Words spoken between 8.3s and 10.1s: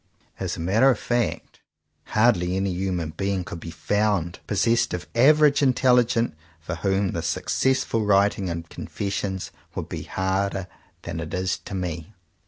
ing of confessions would be